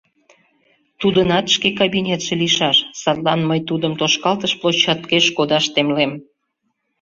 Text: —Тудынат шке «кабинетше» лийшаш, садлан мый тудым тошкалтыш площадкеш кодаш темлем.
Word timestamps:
—Тудынат 1.01 1.45
шке 1.55 1.69
«кабинетше» 1.79 2.33
лийшаш, 2.41 2.77
садлан 3.01 3.41
мый 3.49 3.59
тудым 3.69 3.93
тошкалтыш 3.99 4.53
площадкеш 4.61 5.25
кодаш 5.37 5.65
темлем. 5.73 6.11